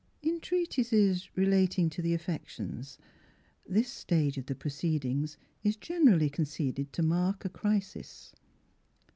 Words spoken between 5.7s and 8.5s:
gen erally conceded to mark a cri sis.